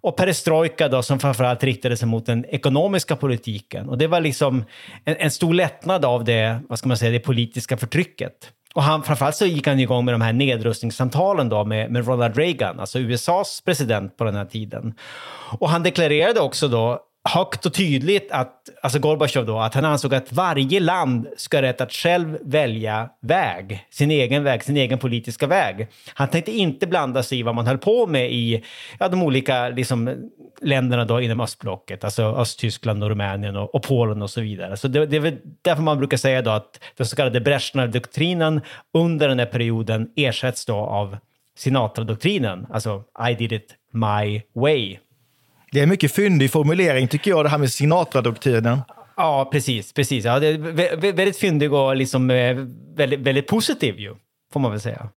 [0.00, 3.88] Och perestrojka då som framförallt riktade sig mot den ekonomiska politiken.
[3.88, 4.64] Och det var liksom
[5.04, 8.50] en, en stor lättnad av det, vad ska man säga, det politiska förtrycket.
[8.74, 12.36] Och han, framförallt så gick han igång med de här nedrustningssamtalen då med, med Ronald
[12.36, 14.94] Reagan, alltså USAs president på den här tiden.
[15.58, 20.14] Och han deklarerade också då högt och tydligt att, alltså Gorbachev då, att han ansåg
[20.14, 24.98] att varje land ska ha rätt att själv välja väg, sin egen väg, sin egen
[24.98, 25.88] politiska väg.
[26.14, 28.64] Han tänkte inte blanda sig i vad man höll på med i
[28.98, 34.22] ja, de olika liksom, länderna då inom östblocket, alltså Östtyskland och Rumänien och, och Polen
[34.22, 34.76] och så vidare.
[34.76, 38.60] Så det, det är väl därför man brukar säga då att den så kallade Brezhnev-doktrinen
[38.94, 41.16] under den här perioden ersätts då av
[41.56, 44.98] Sinatra-doktrinen, alltså I did it my way.
[45.74, 48.78] Det är mycket fyndig formulering tycker jag, det här med Sinatra-doktrinen.
[49.16, 49.92] Ja, precis.
[49.92, 50.24] precis.
[50.24, 52.56] Ja, det är väldigt fyndig och liksom eh,
[52.96, 54.14] väldigt, väldigt positiv ju,
[54.52, 55.08] får man väl säga.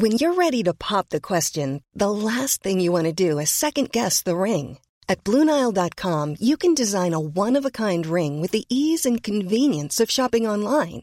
[0.00, 3.50] When you're ready to pop the question, the last thing you want to do is
[3.50, 4.78] second guess the ring.
[5.08, 9.24] At Bluenile.com, you can design a one of a kind ring with the ease and
[9.24, 11.02] convenience of shopping online.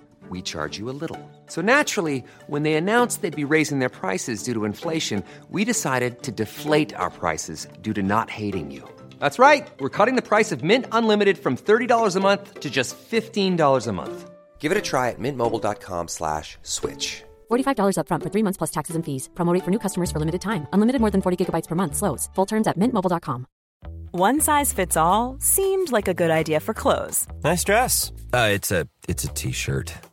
[0.31, 1.19] we charge you a little.
[1.47, 6.23] So naturally, when they announced they'd be raising their prices due to inflation, we decided
[6.23, 8.83] to deflate our prices due to not hating you.
[9.19, 9.67] That's right.
[9.79, 13.91] We're cutting the price of Mint Unlimited from $30 a month to just $15 a
[13.91, 14.31] month.
[14.59, 17.23] Give it a try at mintmobile.com slash switch.
[17.51, 19.29] $45 upfront for three months plus taxes and fees.
[19.35, 20.67] Promo rate for new customers for limited time.
[20.73, 21.95] Unlimited more than 40 gigabytes per month.
[21.95, 22.29] Slows.
[22.35, 23.45] Full terms at mintmobile.com.
[24.13, 28.11] One size fits all seemed like a good idea for clothes Nice dress.
[28.33, 30.10] Uh, it's a it's a t-shirt.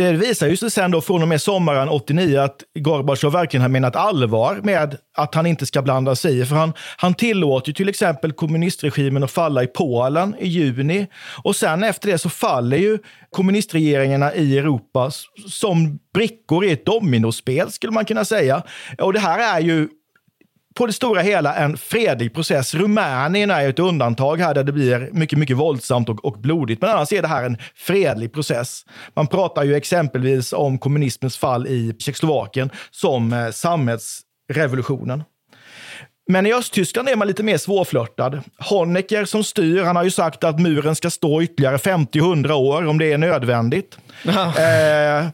[0.00, 3.68] Det visar ju sig sen då från och med sommaren 89 att Gorbatjov verkligen har
[3.68, 6.44] menat allvar med att han inte ska blanda sig i.
[6.44, 11.06] För han, han tillåter ju till exempel kommunistregimen att falla i Polen i juni.
[11.42, 12.98] Och sen efter det så faller ju
[13.30, 15.10] kommunistregeringarna i Europa
[15.48, 18.62] som brickor i ett dominospel skulle man kunna säga.
[18.98, 19.88] Och det här är ju
[20.74, 22.74] på det stora hela en fredlig process.
[22.74, 26.80] Rumänien är ett undantag här där det blir mycket, mycket våldsamt och, och blodigt.
[26.80, 28.84] Men annars är det här en fredlig process.
[29.14, 35.24] Man pratar ju exempelvis om kommunismens fall i Tjeckoslovakien som eh, samhällsrevolutionen.
[36.28, 38.40] Men i Östtyskland är man lite mer svårflörtad.
[38.58, 42.98] Honecker som styr, han har ju sagt att muren ska stå ytterligare 50-100 år om
[42.98, 43.98] det är nödvändigt.
[44.26, 45.28] Eh,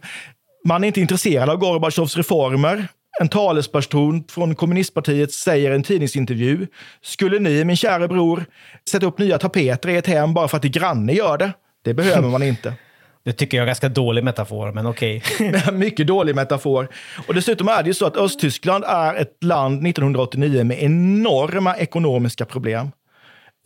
[0.68, 2.88] man är inte intresserad av Gorbatjovs reformer.
[3.20, 6.66] En talesperson från kommunistpartiet säger i en tidningsintervju.
[7.02, 8.44] Skulle ni, min kära bror,
[8.90, 11.52] sätta upp nya tapeter i ett hem bara för att din granne gör det?
[11.84, 12.74] Det behöver man inte.
[13.24, 15.22] Det tycker jag är en ganska dålig metafor, men okej.
[15.72, 16.88] Mycket dålig metafor.
[17.28, 22.44] Och dessutom är det ju så att Östtyskland är ett land 1989 med enorma ekonomiska
[22.44, 22.90] problem.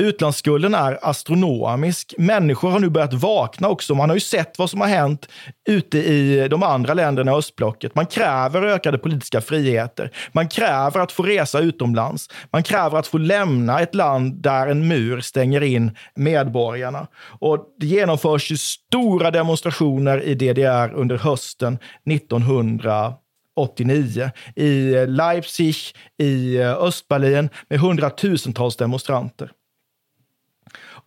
[0.01, 2.15] Utlandsskulden är astronomisk.
[2.19, 3.95] Människor har nu börjat vakna också.
[3.95, 5.29] Man har ju sett vad som har hänt
[5.69, 7.95] ute i de andra länderna i östblocket.
[7.95, 10.11] Man kräver ökade politiska friheter.
[10.33, 12.29] Man kräver att få resa utomlands.
[12.53, 17.07] Man kräver att få lämna ett land där en mur stänger in medborgarna.
[17.41, 21.79] Och det genomförs ju stora demonstrationer i DDR under hösten
[22.11, 25.77] 1989 i Leipzig,
[26.23, 29.51] i eh, Östberlin med hundratusentals demonstranter.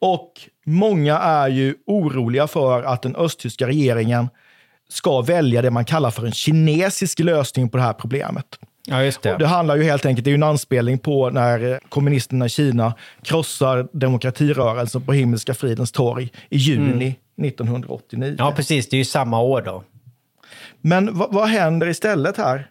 [0.04, 0.32] Och
[0.66, 4.30] många är ju oroliga för att den östtyska regeringen
[4.90, 8.46] ska välja det man kallar för en kinesisk lösning på det här problemet.
[8.88, 9.38] Ja, just det.
[9.38, 12.94] Det handlar ju helt enkelt, det är ju en anspelning på när kommunisterna i Kina
[13.22, 18.36] krossar demokratirörelsen på Himmelska fridens torg i juni 1989.
[18.38, 18.90] Ja, precis.
[18.90, 19.84] Det är ju samma år då.
[20.82, 22.70] Men vad, vad händer istället här?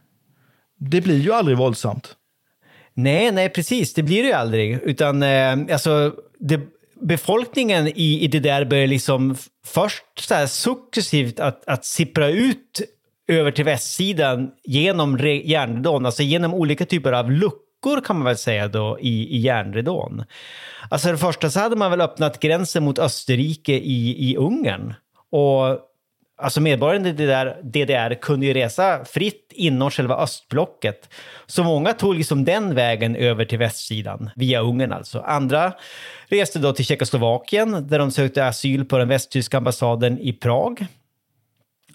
[0.79, 2.17] Det blir ju aldrig våldsamt.
[2.95, 3.95] Nej, nej, precis.
[3.95, 4.73] Det blir det ju aldrig.
[4.83, 6.61] Utan eh, alltså, det,
[7.03, 9.37] befolkningen i, i det där börjar liksom
[9.67, 12.81] först så här successivt att, att sippra ut
[13.29, 18.69] över till västsidan genom järnridån, alltså genom olika typer av luckor kan man väl säga
[18.69, 20.25] då i, i järnridån.
[20.91, 24.95] Alltså det första så hade man väl öppnat gränsen mot Österrike i, i Ungern.
[25.31, 25.79] Och
[26.43, 31.15] Alltså medborgarna i DDR, DDR kunde ju resa fritt inom själva östblocket.
[31.47, 35.21] Så många tog liksom den vägen över till västsidan, via Ungern alltså.
[35.21, 35.73] Andra
[36.27, 40.87] reste då till Tjeckoslovakien där de sökte asyl på den västtyska ambassaden i Prag.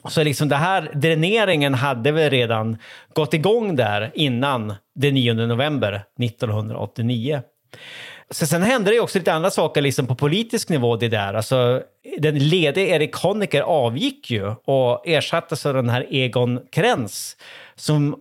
[0.10, 2.77] Så liksom det här dräneringen hade väl redan
[3.13, 7.41] gått igång där innan den 9 november 1989.
[8.32, 11.34] Så sen hände det ju också lite andra saker liksom på politisk nivå det där.
[11.34, 11.82] Alltså,
[12.18, 17.38] den lede Erik Honecker avgick ju och ersattes av den här Egon Krenz
[17.76, 18.16] som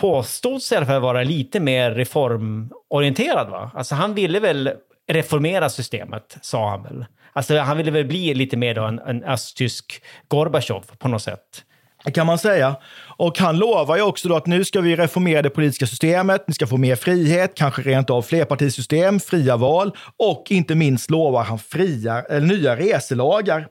[0.00, 3.50] påstods i alla fall vara lite mer reformorienterad.
[3.50, 3.70] Va?
[3.74, 4.70] Alltså han ville väl
[5.08, 7.04] reformera systemet, sa han väl.
[7.32, 11.64] Alltså han ville väl bli lite mer då en, en östtysk Gorbatjov på något sätt
[12.12, 12.76] kan man säga.
[13.16, 16.54] Och han lovar ju också då att nu ska vi reformera det politiska systemet, ni
[16.54, 21.58] ska få mer frihet, kanske rent av flerpartisystem, fria val och inte minst lovar han
[21.58, 23.66] fria, eller nya reselagar.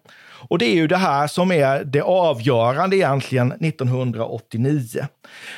[0.50, 5.08] Och det är ju det här som är det avgörande egentligen 1989.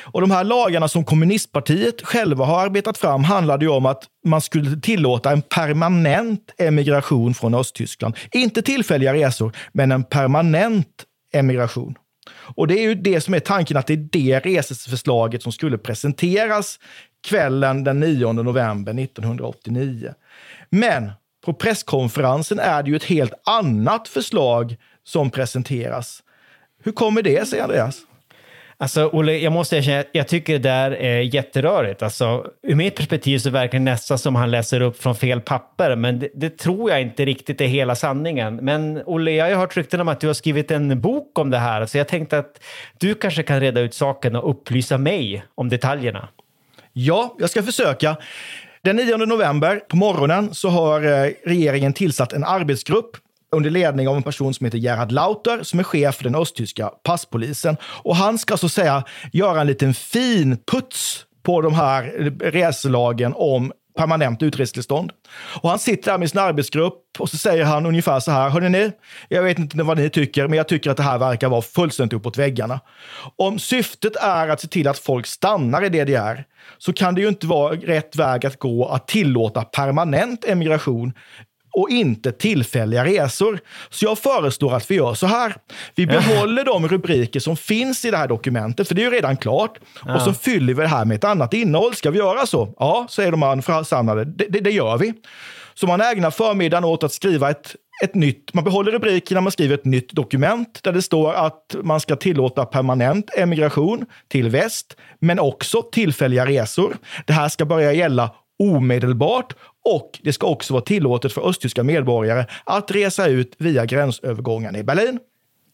[0.02, 4.40] Och de här lagarna som kommunistpartiet själva har arbetat fram handlade ju om att man
[4.40, 8.16] skulle tillåta en permanent emigration från Östtyskland.
[8.32, 11.94] Inte tillfälliga resor, men en permanent emigration.
[12.30, 15.78] Och det är ju det som är tanken, att det är det reseförslaget som skulle
[15.78, 16.78] presenteras
[17.28, 20.14] kvällen den 9 november 1989.
[20.70, 21.12] Men
[21.44, 26.22] på presskonferensen är det ju ett helt annat förslag som presenteras.
[26.82, 28.00] Hur kommer det sig, Andreas?
[28.78, 32.02] Alltså, Olle, jag måste erkänna, jag tycker det där är jätterörigt.
[32.02, 35.96] Alltså, ur mitt perspektiv så verkar det nästan som han läser upp från fel papper,
[35.96, 38.56] men det, det, tror jag inte riktigt är hela sanningen.
[38.56, 41.58] Men Olle, jag har hört rykten om att du har skrivit en bok om det
[41.58, 42.60] här, så jag tänkte att
[42.98, 46.28] du kanske kan reda ut saken och upplysa mig om detaljerna.
[46.92, 48.16] Ja, jag ska försöka.
[48.82, 53.16] Den 9 november på morgonen så har eh, regeringen tillsatt en arbetsgrupp
[53.52, 56.88] under ledning av en person som heter Gerhard Lauter som är chef för den östtyska
[56.88, 57.76] passpolisen.
[57.84, 62.02] Och han ska så att säga göra en liten fin puts på de här
[62.40, 65.12] reselagen om permanent utresetillstånd.
[65.62, 68.50] Och han sitter där med sin arbetsgrupp och så säger han ungefär så här.
[68.50, 68.92] Hörrni ni,
[69.28, 72.16] jag vet inte vad ni tycker, men jag tycker att det här verkar vara fullständigt
[72.16, 72.80] uppåt väggarna.
[73.36, 76.44] Om syftet är att se till att folk stannar i DDR
[76.78, 81.12] så kan det ju inte vara rätt väg att gå att tillåta permanent emigration
[81.76, 83.58] och inte tillfälliga resor.
[83.90, 85.56] Så jag föreslår att vi gör så här.
[85.94, 89.36] Vi behåller de rubriker som finns i det här dokumentet, för det är ju redan
[89.36, 89.78] klart.
[90.06, 90.14] Ja.
[90.14, 91.94] Och så fyller vi det här med ett annat innehåll.
[91.94, 92.74] Ska vi göra så?
[92.78, 94.24] Ja, säger de anförsamlade.
[94.24, 95.12] Det, det, det gör vi.
[95.74, 99.74] Så man ägnar förmiddagen åt att skriva ett ett nytt, man behåller rubrikerna, man skriver
[99.74, 105.38] ett nytt dokument där det står att man ska tillåta permanent emigration till väst, men
[105.38, 106.96] också tillfälliga resor.
[107.26, 112.46] Det här ska börja gälla omedelbart och det ska också vara tillåtet för östtyska medborgare
[112.64, 115.18] att resa ut via gränsövergångarna i Berlin.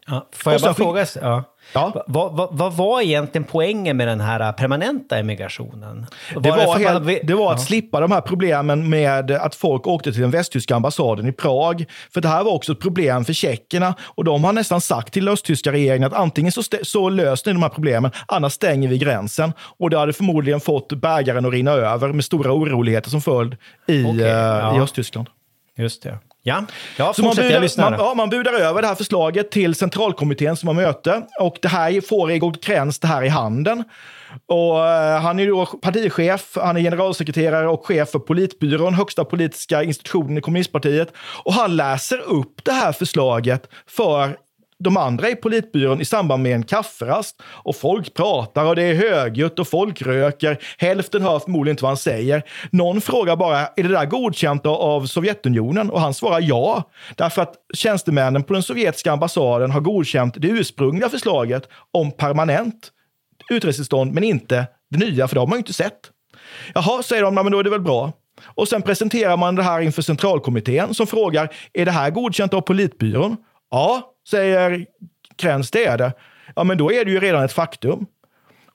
[0.07, 1.07] Ja, får jag bara fråga?
[1.21, 1.45] Ja.
[1.73, 2.05] Ja.
[2.07, 6.07] Vad, vad, vad, var egentligen poängen med den här permanenta emigrationen?
[6.35, 7.67] Var det, var det, helt, det var att ja.
[7.67, 11.85] slippa de här problemen med att folk åkte till den västtyska ambassaden i Prag.
[12.15, 15.29] För det här var också ett problem för tjeckerna och de har nästan sagt till
[15.29, 19.53] östtyska regeringen att antingen så, så löser ni de här problemen, annars stänger vi gränsen.
[19.79, 24.05] Och det hade förmodligen fått bägaren att rinna över med stora oroligheter som följd i,
[24.05, 24.77] okay, ja.
[24.77, 25.29] i Östtyskland.
[25.77, 26.19] Just det.
[26.45, 26.65] Ja,
[26.97, 30.67] ja så man budar, man, ja, man budar över det här förslaget till centralkommittén som
[30.67, 31.23] har möte.
[31.41, 33.85] Och det här får Egil Krens det här i handen.
[34.47, 39.83] Och, uh, han är då partichef, han är generalsekreterare och chef för politbyrån, högsta politiska
[39.83, 41.13] institutionen i kommunistpartiet.
[41.45, 44.37] Och han läser upp det här förslaget för
[44.83, 47.43] de andra i politbyrån i samband med en kafferast.
[47.45, 50.59] Och folk pratar och det är högljutt och folk röker.
[50.79, 52.43] Hälften hör förmodligen inte vad han säger.
[52.71, 55.91] Någon frågar bara, är det där godkänt av Sovjetunionen?
[55.91, 56.91] Och han svarar ja.
[57.17, 62.91] Därför att tjänstemännen på den sovjetiska ambassaden har godkänt det ursprungliga förslaget om permanent
[63.51, 66.01] utresetillstånd, men inte det nya, för det har man ju inte sett.
[66.75, 68.13] Jaha, säger de, men då är det väl bra.
[68.45, 72.61] Och sen presenterar man det här inför centralkommittén som frågar, är det här godkänt av
[72.61, 73.37] politbyrån?
[73.73, 74.87] Ja, säger
[75.37, 76.13] Krens, det är det.
[76.57, 78.07] Ja, men då är det ju redan ett faktum.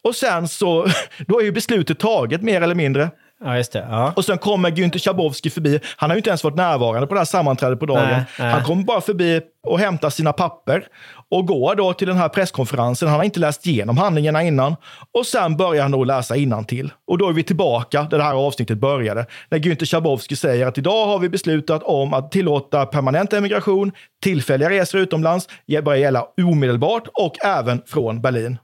[0.02, 0.88] Och sen så,
[1.28, 3.10] då är ju beslutet taget mer eller mindre.
[3.44, 3.88] Ja, just det.
[3.90, 4.14] Ja.
[4.16, 5.80] Och sen kommer Günther Schabowski förbi.
[5.98, 8.10] Han har ju inte ens varit närvarande på det här sammanträdet på dagen.
[8.10, 8.52] Nej, nej.
[8.52, 10.88] Han kommer bara förbi och hämtar sina papper
[11.30, 13.08] och går då till den här presskonferensen.
[13.08, 14.76] Han har inte läst igenom handlingarna innan.
[15.12, 16.36] Och sen börjar han då läsa
[16.68, 16.92] till.
[17.08, 19.26] Och då är vi tillbaka där det här avsnittet började.
[19.50, 23.92] När Günther Schabowski säger att idag har vi beslutat om att tillåta permanent emigration,
[24.24, 25.48] tillfälliga resor utomlands,
[25.84, 28.58] börjar gälla omedelbart och även från Berlin.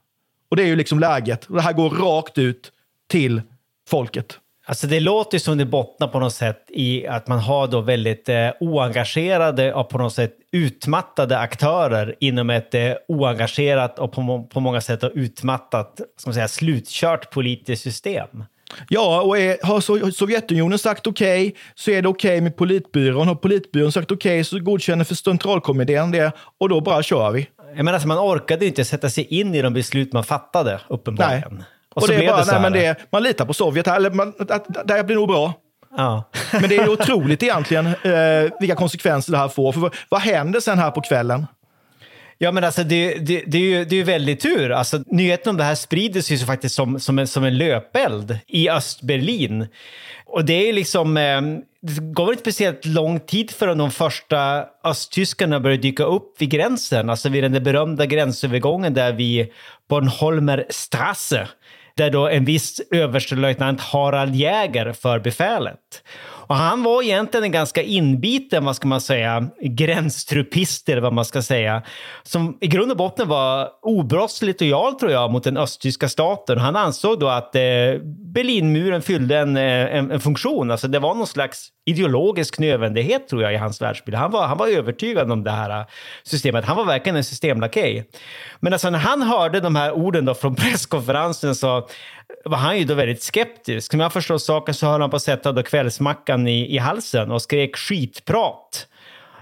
[0.50, 1.44] Och det är ju liksom läget.
[1.44, 2.72] Och det här går rakt ut
[3.10, 3.42] till
[3.88, 4.38] folket.
[4.66, 8.28] Alltså det låter som det bottnar på något sätt i att man har då väldigt
[8.28, 14.60] eh, oengagerade och på något sätt utmattade aktörer inom ett eh, oengagerat och på, på
[14.60, 18.44] många sätt utmattat, ska man säga, slutkört politiskt system.
[18.88, 23.28] Ja, och är, har Sovjetunionen sagt okej okay, så är det okej okay med politbyrån.
[23.28, 27.48] Har politbyrån sagt okej okay, så godkänner för centralkommittén det och då bara kör vi.
[27.76, 31.54] Jag menar, alltså, man orkade inte sätta sig in i de beslut man fattade, uppenbarligen.
[31.54, 31.64] Nej.
[31.94, 33.86] Och, och så det blev bara, det så nej, men det, man litar på Sovjet
[33.86, 35.52] här, eller man, att, det här blir nog bra.
[35.96, 36.30] Ja.
[36.52, 39.72] men det är otroligt egentligen eh, vilka konsekvenser det här får.
[39.72, 41.46] För vad, vad händer sen här på kvällen?
[42.38, 44.70] Ja, men alltså det, det, det, är ju, det är ju väldigt tur.
[44.70, 48.38] Alltså, nyheten om det här sprider sig ju faktiskt som, som, en, som en löpeld
[48.46, 49.66] i Östberlin.
[50.26, 51.16] Och det är liksom...
[51.16, 51.40] Eh,
[51.86, 57.10] det gav inte speciellt lång tid förrän de första östtyskarna började dyka upp vid gränsen,
[57.10, 59.48] alltså vid den där berömda gränsövergången där vid
[59.88, 61.48] Bornholmer Strasse,
[61.96, 66.02] där då en viss överstelöjtnant Harald Jäger för befälet.
[66.46, 71.24] Och han var egentligen en ganska inbiten, vad ska man säga, gränstruppist eller vad man
[71.24, 71.82] ska säga.
[72.22, 76.58] Som i grund och botten var obrottsligt lojal tror jag mot den östtyska staten.
[76.58, 77.60] Han ansåg då att eh,
[78.34, 80.70] Berlinmuren fyllde en, eh, en, en, funktion.
[80.70, 84.16] Alltså det var någon slags ideologisk nödvändighet tror jag i hans världsbild.
[84.16, 85.86] Han var, han var övertygad om det här eh,
[86.22, 86.64] systemet.
[86.64, 88.08] Han var verkligen en systemlakej.
[88.60, 91.88] Men alltså när han hörde de här orden då från presskonferensen så
[92.44, 93.90] var han ju då väldigt skeptisk.
[93.90, 97.30] Som jag förstår saken så höll han på att sätta då kvällsmackan i, i halsen
[97.30, 98.86] och skrek skitprat.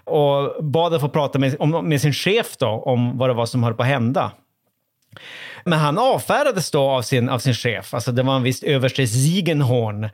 [0.05, 3.47] Och bad att få prata med, om, med sin chef då om vad det var
[3.47, 4.33] som höll på att hända.
[5.65, 9.07] Men han avfärdades då av sin, av sin chef, alltså det var en viss överste
[9.07, 10.09] Ziegenhorn.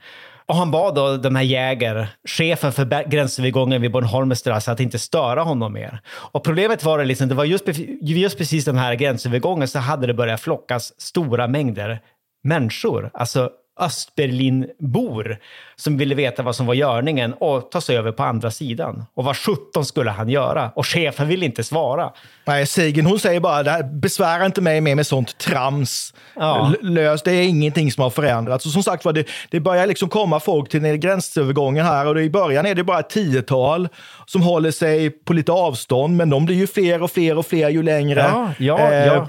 [0.46, 5.42] Och han bad då den här Jäger, chefen för gränsövergången vid Bornholmestrasse, att inte störa
[5.42, 6.00] honom mer.
[6.08, 7.64] Och problemet var att liksom, det var just,
[8.02, 12.00] just precis den här gränsövergången så hade det börjat flockas stora mängder
[12.49, 15.38] människor, alltså Östberlinbor
[15.76, 19.05] som ville veta vad som var görningen och ta sig över på andra sidan.
[19.14, 20.70] Och vad sjutton skulle han göra?
[20.74, 22.11] Och chefen ville inte svara.
[22.46, 26.14] Nej, Sigen hon säger bara besvära inte mig mer med sånt trams.
[26.34, 26.72] Ja.
[26.82, 28.66] Lös, det är ingenting som har förändrats.
[28.66, 32.30] Och som sagt var, det, det börjar liksom komma folk till gränsövergången här och i
[32.30, 33.88] början är det bara ett tiotal
[34.26, 37.68] som håller sig på lite avstånd, men de blir ju fler och fler och fler
[37.68, 39.26] ju längre ja, ja, eh,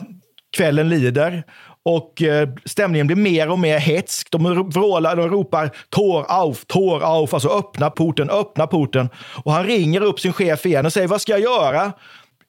[0.58, 1.44] kvällen lider.
[1.90, 4.32] Och eh, stämningen blir mer och mer hetsk.
[4.32, 9.10] De vrålar, de ropar Tor auf, Tor auf, alltså öppna porten, öppna porten.
[9.44, 11.92] Och han ringer upp sin chef igen och säger, vad ska jag göra?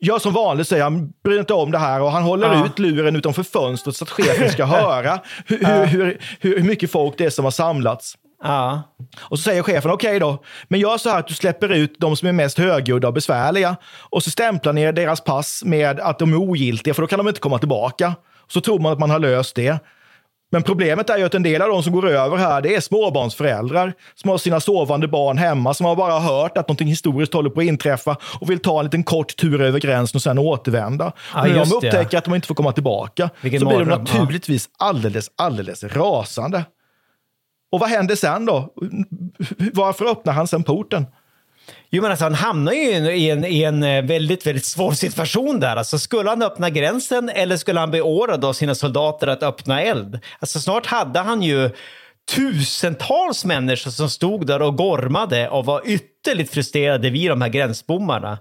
[0.01, 1.13] Gör som vanligt, säger han.
[1.25, 2.03] Bryr inte om det här.
[2.03, 2.67] Och han håller ja.
[2.67, 5.69] ut luren utanför fönstret så att chefen ska höra hur, ja.
[5.69, 6.05] hur,
[6.41, 8.15] hur, hur, mycket folk det är som har samlats.
[8.43, 8.83] Ja.
[9.21, 11.97] Och så säger chefen, okej okay då, men gör så här att du släpper ut
[11.99, 13.77] de som är mest högljudda och besvärliga.
[13.99, 17.29] Och så stämplar ni deras pass med att de är ogiltiga, för då kan de
[17.29, 18.15] inte komma tillbaka
[18.51, 19.79] så tror man att man har löst det.
[20.53, 22.81] Men problemet är ju att en del av de som går över här, det är
[22.81, 27.51] småbarnsföräldrar som har sina sovande barn hemma, som har bara hört att någonting historiskt håller
[27.51, 31.13] på att inträffa och vill ta en liten kort tur över gränsen och sen återvända.
[31.35, 32.19] Ja, och när de upptäcker det.
[32.19, 36.65] att de inte får komma tillbaka Vilken så blir de naturligtvis alldeles, alldeles rasande.
[37.73, 38.69] Och vad händer sen då?
[39.73, 41.07] Varför öppnar han sen porten?
[41.93, 45.61] Jo, men alltså, han hamnar ju i en, i en eh, väldigt, väldigt svår situation
[45.61, 45.77] där.
[45.77, 50.19] Alltså, skulle han öppna gränsen eller skulle han beordra sina soldater att öppna eld?
[50.39, 51.71] Alltså, snart hade han ju
[52.35, 58.39] tusentals människor som stod där och gormade och var ytterligt frustrerade vid de här gränsbommarna.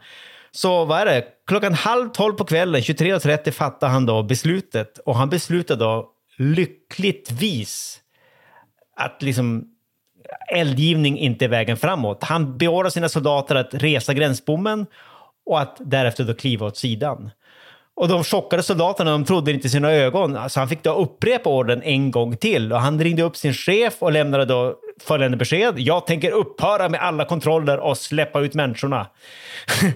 [0.52, 1.24] Så vad är det?
[1.48, 4.98] Klockan halv tolv på kvällen, 23.30, fattade han då beslutet.
[4.98, 8.00] Och han beslutade då lyckligtvis
[8.98, 9.66] att liksom
[10.48, 12.24] eldgivning inte är vägen framåt.
[12.24, 14.86] Han beordrar sina soldater att resa gränsbommen
[15.46, 17.32] och att därefter då kliva åt sidan.
[17.96, 21.82] Och de chockade soldaterna de trodde inte sina ögon, så han fick då upprepa orden
[21.84, 22.74] en gång till.
[22.74, 25.80] Och han ringde upp sin chef och lämnade då följande besked.
[25.80, 29.08] Jag tänker upphöra med alla kontroller och släppa ut människorna.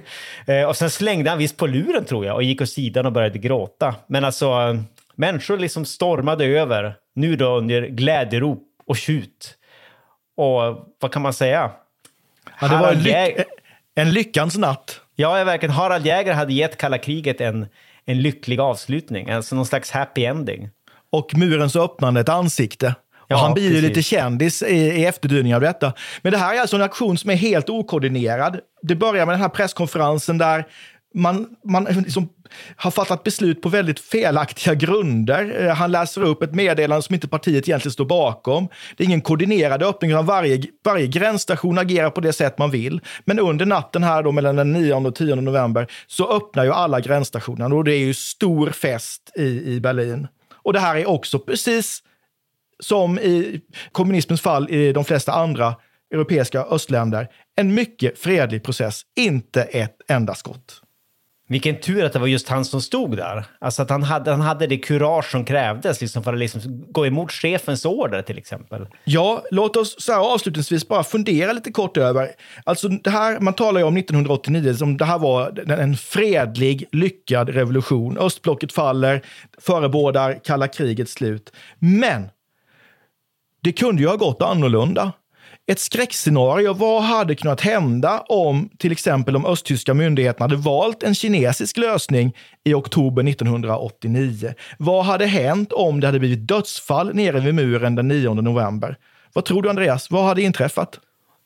[0.47, 3.11] Eh, och sen slängde han visst på luren tror jag och gick åt sidan och
[3.11, 3.95] började gråta.
[4.07, 4.75] Men alltså, eh,
[5.15, 9.57] människor liksom stormade över, nu då under glädjerop och tjut.
[10.37, 11.71] Och vad kan man säga?
[12.61, 13.37] Ja, det var en, lyck
[13.95, 14.99] en lyckans natt.
[15.15, 15.75] Ja, verkligen.
[15.75, 17.67] Harald Jäger hade gett kalla kriget en,
[18.05, 20.69] en lycklig avslutning, alltså någon slags happy ending.
[21.11, 22.95] Och murens öppnande ett ansikte.
[23.27, 25.93] Ja, han blir ju lite kändis i, i efterdyningar av detta.
[26.21, 28.59] Men det här är alltså en aktion som är helt okoordinerad.
[28.81, 30.65] Det börjar med den här presskonferensen där
[31.13, 32.29] man, man liksom
[32.75, 35.65] har fattat beslut på väldigt felaktiga grunder.
[35.65, 38.67] Eh, han läser upp ett meddelande som inte partiet egentligen står bakom.
[38.97, 43.01] Det är ingen koordinerad öppning, utan varje, varje gränsstation agerar på det sätt man vill.
[43.25, 46.99] Men under natten här då mellan den 9 och 10 november så öppnar ju alla
[46.99, 50.27] gränsstationer och det är ju stor fest i, i Berlin.
[50.53, 52.03] Och det här är också precis
[52.79, 53.61] som i
[53.91, 55.75] kommunismens fall i de flesta andra
[56.13, 60.82] europeiska östländer, en mycket fredlig process, inte ett enda skott.
[61.47, 63.45] Vilken tur att det var just han som stod där.
[63.59, 67.05] Alltså att han hade, han hade det kurage som krävdes liksom för att liksom gå
[67.05, 68.87] emot chefens order till exempel.
[69.03, 72.31] Ja, låt oss så här avslutningsvis bara fundera lite kort över.
[72.63, 77.49] Alltså det här, man talar ju om 1989 som det här var en fredlig, lyckad
[77.49, 78.17] revolution.
[78.17, 79.21] Östblocket faller,
[79.61, 81.51] förebådar kalla krigets slut.
[81.79, 82.29] Men
[83.61, 85.11] det kunde ju ha gått annorlunda
[85.71, 86.73] ett skräckscenario.
[86.73, 92.35] Vad hade kunnat hända om till exempel de östtyska myndigheterna hade valt en kinesisk lösning
[92.63, 94.53] i oktober 1989?
[94.77, 98.97] Vad hade hänt om det hade blivit dödsfall nere vid muren den 9 november?
[99.33, 100.11] Vad tror du Andreas?
[100.11, 100.99] Vad hade inträffat?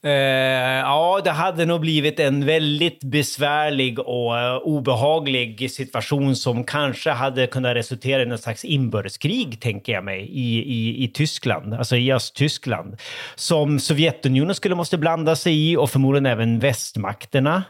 [0.04, 7.12] Eh, ja, det hade nog blivit en väldigt besvärlig och eh, obehaglig situation som kanske
[7.12, 11.96] hade kunnat resultera i något slags inbördeskrig, tänker jag mig, i, i, i Tyskland, alltså
[11.96, 12.98] i Östtyskland.
[13.36, 17.64] Som Sovjetunionen skulle måste blanda sig i och förmodligen även västmakterna.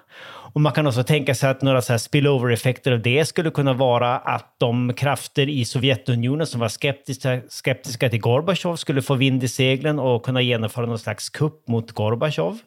[0.53, 3.73] Och man kan också tänka sig att några så här spillover-effekter av det skulle kunna
[3.73, 9.43] vara att de krafter i Sovjetunionen som var skeptiska, skeptiska till Gorbatjov skulle få vind
[9.43, 12.59] i seglen och kunna genomföra någon slags kupp mot Gorbatjov.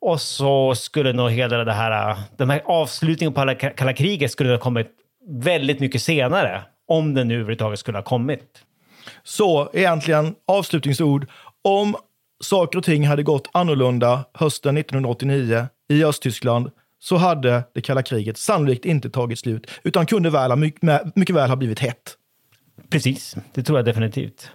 [0.00, 4.58] Och så skulle nog hela det här, den här avslutningen på kalla kriget skulle ha
[4.58, 4.90] kommit
[5.28, 6.62] väldigt mycket senare.
[6.88, 8.64] Om den nu överhuvudtaget skulle ha kommit.
[9.22, 11.26] Så egentligen avslutningsord.
[11.64, 11.96] Om
[12.44, 16.70] saker och ting hade gått annorlunda hösten 1989 i Östtyskland
[17.02, 21.48] så hade det kalla kriget sannolikt inte tagit slut, utan kunde väl, mycket, mycket väl
[21.48, 22.16] ha blivit hett.
[22.90, 24.50] Precis, det tror jag definitivt.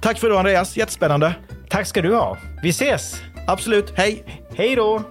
[0.00, 1.34] Tack för idag Andreas, jättespännande.
[1.68, 2.38] Tack ska du ha.
[2.62, 3.22] Vi ses!
[3.46, 4.24] Absolut, hej!
[4.56, 5.02] Hej då!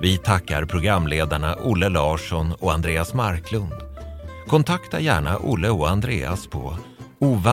[0.00, 3.72] Vi tackar programledarna Olle Larsson och Andreas Marklund.
[4.46, 6.76] Kontakta gärna Olle och Andreas på
[7.18, 7.52] ova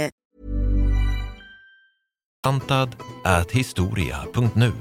[2.47, 4.71] Antad at historia.nu.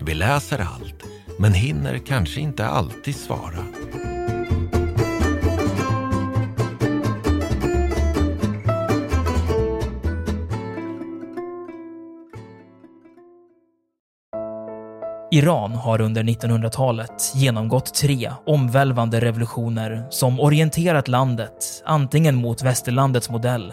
[0.00, 1.04] Vi läser allt,
[1.38, 3.64] men hinner kanske inte alltid svara.
[15.30, 23.72] Iran har under 1900-talet genomgått tre omvälvande revolutioner som orienterat landet antingen mot västerlandets modell